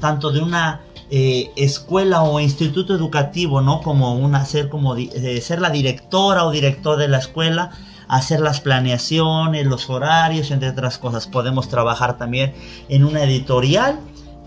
[0.00, 3.82] tanto de una eh, escuela o instituto educativo, ¿no?
[3.82, 7.70] Como una, ser como eh, ser la directora o director de la escuela,
[8.08, 11.26] hacer las planeaciones, los horarios, entre otras cosas.
[11.26, 12.54] Podemos trabajar también
[12.88, 14.00] en una editorial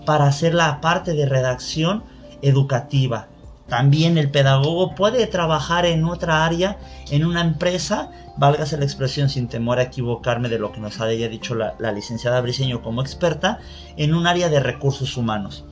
[0.04, 2.04] para hacer la parte de redacción
[2.42, 3.28] educativa.
[3.68, 6.78] También el pedagogo puede trabajar en otra área,
[7.10, 11.28] en una empresa, válgase la expresión sin temor a equivocarme de lo que nos haya
[11.28, 13.58] dicho la, licenciada Briseño como experta,
[13.96, 15.64] en un área de recursos humanos.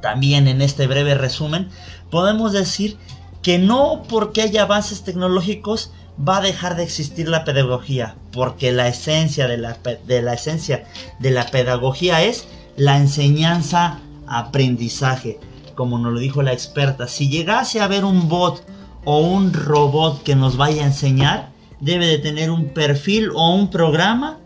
[0.00, 1.68] También en este breve resumen
[2.10, 2.96] podemos decir
[3.42, 5.92] que no porque haya avances tecnológicos
[6.26, 10.84] va a dejar de existir la pedagogía, porque la esencia de la, esencia
[11.18, 12.46] de la pedagogía es
[12.76, 15.38] la enseñanza aprendizaje,
[15.80, 17.08] como nos lo dijo la experta.
[17.08, 18.62] Si llegase a haber un bot
[19.06, 23.70] o un robot que nos vaya a enseñar, debe de tener un perfil o un
[23.70, 24.36] programa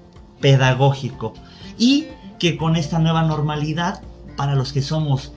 [0.40, 1.35] pedagógico.
[1.77, 2.07] Y
[2.38, 4.01] que con esta nueva normalidad,
[4.37, 5.33] para los que somos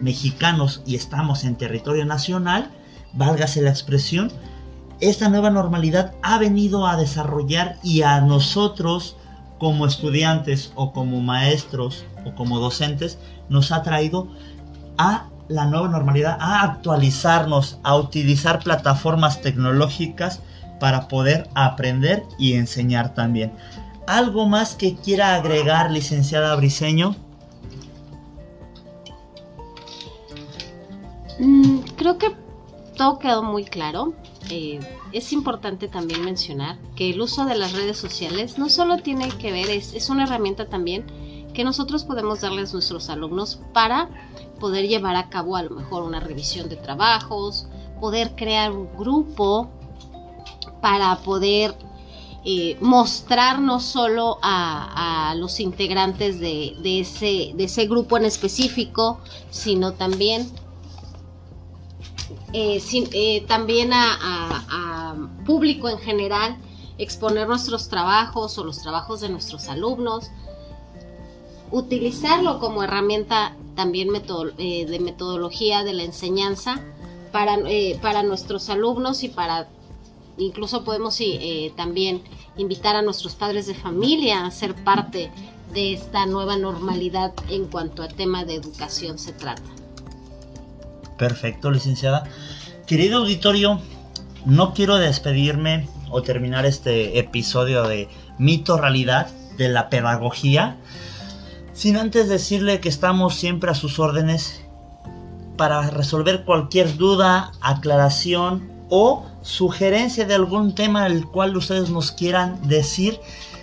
[0.00, 2.70] mexicanos y estamos en territorio nacional,
[3.12, 4.32] válgase la expresión,
[5.00, 9.18] esta nueva normalidad ha venido a desarrollar y a nosotros
[9.58, 13.18] como estudiantes o como maestros o como docentes
[13.50, 14.28] nos ha traído
[14.96, 20.40] a la nueva normalidad, a actualizarnos, a utilizar plataformas tecnológicas
[20.80, 23.52] para poder aprender y enseñar también.
[24.06, 27.16] ¿Algo más que quiera agregar, licenciada Briseño?
[31.38, 32.34] Mm, creo que
[32.96, 34.14] todo quedó muy claro.
[34.50, 34.78] Eh,
[35.12, 39.52] es importante también mencionar que el uso de las redes sociales no solo tiene que
[39.52, 41.06] ver, es, es una herramienta también
[41.54, 44.10] que nosotros podemos darles a nuestros alumnos para
[44.60, 47.66] poder llevar a cabo a lo mejor una revisión de trabajos,
[48.00, 49.70] poder crear un grupo
[50.82, 51.74] para poder
[52.44, 59.18] eh, mostrar no solo a, los integrantes de, ese, de ese grupo en específico,
[59.50, 60.46] sino también
[62.52, 62.80] eh,
[63.12, 66.56] eh, también a, público en general,
[66.96, 70.30] exponer nuestros trabajos o los trabajos de nuestros alumnos,
[71.74, 74.08] utilizarlo como herramienta también
[74.58, 76.80] eh, de metodología de la enseñanza
[77.32, 77.58] para,
[78.00, 79.68] para nuestros alumnos y para
[80.38, 81.18] incluso podemos
[81.74, 82.22] también
[82.56, 85.30] invitar a nuestros padres de familia a ser parte
[85.72, 89.62] de esta nueva normalidad en cuanto al tema de educación se trata.
[91.18, 92.24] Perfecto, licenciada.
[92.86, 93.80] Querido auditorio,
[94.44, 98.08] no quiero despedirme o terminar este episodio de
[98.38, 100.76] mito realidad de la pedagogía
[101.74, 104.62] sin antes decirle que estamos siempre a sus órdenes
[105.56, 112.66] para resolver cualquier duda, aclaración o sugerencia de algún tema del cual ustedes nos quieran
[112.68, 113.18] decir,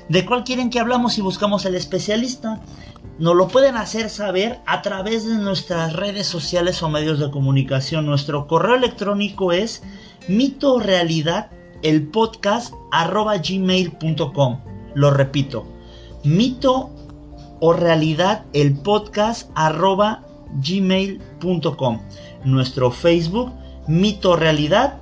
[0.09, 2.59] de cuál quieren que hablamos y buscamos el especialista.
[3.17, 8.05] Nos lo pueden hacer saber a través de nuestras redes sociales o medios de comunicación.
[8.05, 9.83] Nuestro correo electrónico es
[10.27, 11.49] mito realidad
[11.81, 13.35] el podcast arroba.
[14.93, 15.65] Lo repito,
[16.23, 16.89] mito
[17.61, 20.25] o realidad el podcast arroba
[20.61, 22.01] gmail.com.
[22.43, 23.53] Nuestro Facebook,
[23.87, 25.01] mito realidad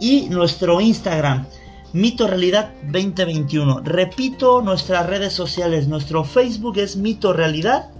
[0.00, 1.46] y nuestro Instagram,
[1.92, 3.80] mito realidad 2021.
[3.80, 7.90] Repito, nuestras redes sociales, nuestro Facebook es mito realidad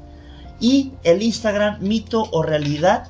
[0.60, 3.08] y el Instagram mito o realidad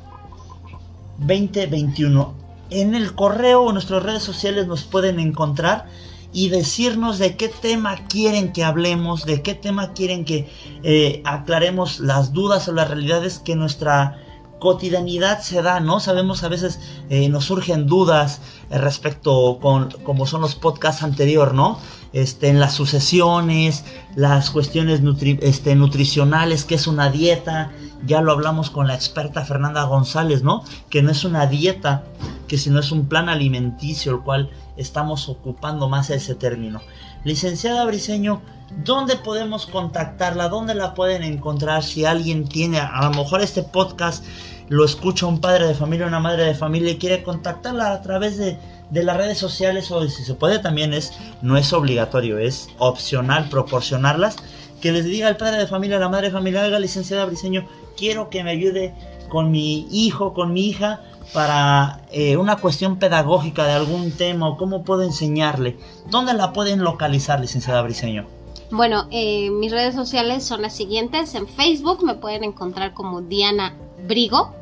[1.19, 5.87] 2021 en el correo o nuestras redes sociales nos pueden encontrar
[6.35, 10.51] y decirnos de qué tema quieren que hablemos, de qué tema quieren que
[10.83, 14.19] eh, aclaremos las dudas o las realidades que nuestra
[14.59, 16.01] cotidianidad se da, ¿no?
[16.01, 21.55] Sabemos a veces eh, nos surgen dudas eh, respecto con como son los podcasts anterior,
[21.55, 21.79] ¿no?
[22.13, 23.85] Este, en las sucesiones,
[24.17, 25.03] las cuestiones
[25.41, 27.73] este, nutricionales, que es una dieta,
[28.07, 30.65] ya lo hablamos con la experta Fernanda González, ¿no?
[30.91, 32.05] Que no es una dieta,
[32.49, 36.81] que sino es un plan alimenticio, el cual estamos ocupando más ese término.
[37.25, 38.43] Licenciada Briseño,
[38.85, 40.49] ¿dónde podemos contactarla?
[40.49, 41.83] ¿Dónde la pueden encontrar?
[41.83, 44.25] Si alguien tiene, a lo mejor este podcast
[44.69, 48.39] lo escucha un padre de familia, una madre de familia y quiere contactarla a través
[48.39, 48.59] de,
[48.91, 53.49] de las redes sociales o si se puede también es, no es obligatorio, es opcional
[53.49, 54.37] proporcionarlas.
[54.85, 57.67] Que les diga al padre de familia, a la madre de familia, oiga licenciada Briseño,
[57.97, 58.95] quiero que me ayude
[59.31, 61.01] con mi hijo, con mi hija,
[61.33, 65.79] para eh, una cuestión pedagógica de algún tema o cómo puedo enseñarle.
[66.11, 68.27] ¿Dónde la pueden localizar, licenciada Briseño?
[68.71, 71.35] Bueno, eh, mis redes sociales son las siguientes.
[71.35, 73.75] En Facebook me pueden encontrar como Diana
[74.07, 74.53] Brigo.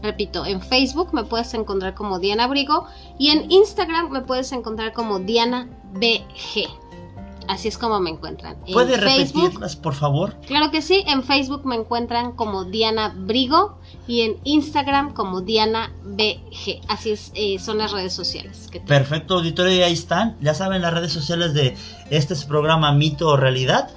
[0.00, 2.86] Repito, en Facebook me puedes encontrar como Diana Brigo
[3.18, 6.68] y en Instagram me puedes encontrar como Diana BG.
[7.50, 8.58] Así es como me encuentran.
[8.72, 10.36] ¿Puede repetirlas, por favor?
[10.46, 11.02] Claro que sí.
[11.08, 13.76] En Facebook me encuentran como Diana Brigo
[14.06, 16.80] y en Instagram como Diana BG.
[16.86, 18.70] Así es, eh, son las redes sociales.
[18.86, 20.36] Perfecto, auditorio, y ahí están.
[20.40, 21.76] Ya saben las redes sociales de
[22.10, 23.90] este programa Mito o Realidad,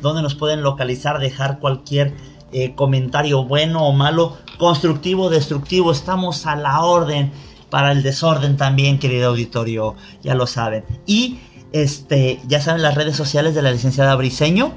[0.00, 2.14] donde nos pueden localizar, dejar cualquier
[2.52, 5.90] eh, comentario bueno o malo, constructivo o destructivo.
[5.90, 7.32] Estamos a la orden
[7.70, 10.84] para el desorden también, querido auditorio, ya lo saben.
[11.06, 11.40] Y
[11.72, 14.72] este, ya saben las redes sociales de la licenciada Briseño,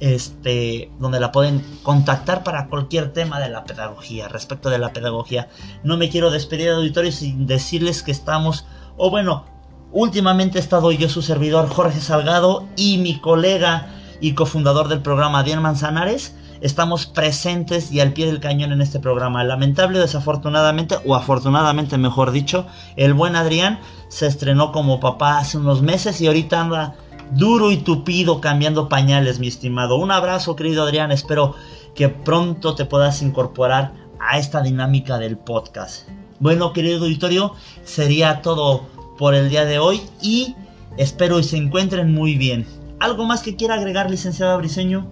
[0.00, 5.48] este, donde la pueden contactar para cualquier tema de la pedagogía, respecto de la pedagogía.
[5.84, 8.66] No me quiero despedir de auditorio sin decirles que estamos,
[8.96, 9.44] o bueno,
[9.92, 13.88] últimamente he estado yo su servidor Jorge Salgado y mi colega
[14.20, 19.00] y cofundador del programa Diana Manzanares estamos presentes y al pie del cañón en este
[19.00, 19.44] programa.
[19.44, 25.82] Lamentable desafortunadamente, o afortunadamente mejor dicho, el buen Adrián se estrenó como papá hace unos
[25.82, 26.96] meses y ahorita anda
[27.32, 29.96] duro y tupido cambiando pañales, mi estimado.
[29.96, 31.54] Un abrazo, querido Adrián, espero
[31.94, 36.08] que pronto te puedas incorporar a esta dinámica del podcast.
[36.38, 37.54] Bueno, querido auditorio,
[37.84, 38.86] sería todo
[39.18, 40.54] por el día de hoy y
[40.96, 42.66] espero y se encuentren muy bien.
[42.98, 45.06] ¿Algo más que quiera agregar, licenciada Briseño?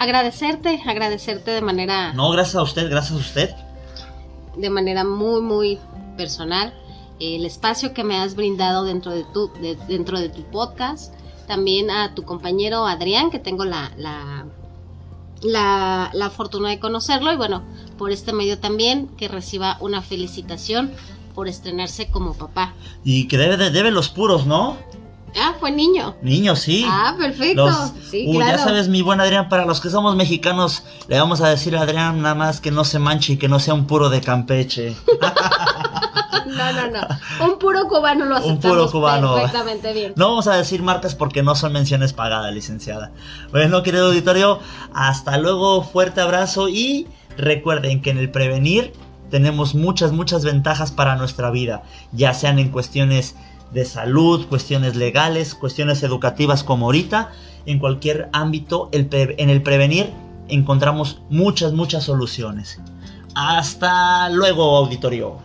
[0.00, 2.14] Agradecerte, agradecerte de manera...
[2.14, 3.50] No, gracias a usted, gracias a usted.
[4.56, 5.78] De manera muy, muy
[6.16, 6.72] personal.
[7.20, 9.50] El espacio que me has brindado dentro de tu,
[9.88, 11.12] dentro de tu podcast.
[11.46, 14.46] También a tu compañero Adrián, que tengo la, la,
[15.42, 17.30] la, la fortuna de conocerlo.
[17.30, 17.62] Y bueno,
[17.98, 20.92] por este medio también, que reciba una felicitación
[21.34, 22.72] por estrenarse como papá.
[23.04, 24.78] Y que debe, debe los puros, ¿no?
[25.36, 26.16] Ah, fue niño.
[26.22, 26.84] Niño, sí.
[26.86, 27.70] Ah, perfecto.
[28.10, 31.48] sí, uh, Ya sabes, mi buen Adrián, para los que somos mexicanos, le vamos a
[31.48, 34.10] decir a Adrián nada más que no se manche y que no sea un puro
[34.10, 34.96] de Campeche.
[36.46, 37.46] no, no, no.
[37.46, 39.34] Un puro cubano lo aceptamos Un puro cubano.
[39.34, 40.12] perfectamente bien.
[40.16, 43.12] No vamos a decir marcas porque no son menciones pagadas, licenciada.
[43.50, 44.60] Bueno, querido auditorio,
[44.92, 47.06] hasta luego, fuerte abrazo y
[47.36, 48.92] recuerden que en el prevenir
[49.30, 53.36] tenemos muchas, muchas ventajas para nuestra vida, ya sean en cuestiones
[53.72, 57.32] de salud, cuestiones legales, cuestiones educativas como ahorita,
[57.66, 60.10] en cualquier ámbito, en el prevenir
[60.48, 62.80] encontramos muchas, muchas soluciones.
[63.34, 65.38] Hasta luego, auditorio.